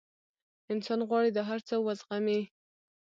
[0.73, 2.41] انسان غواړي دا هر څه وزغمي.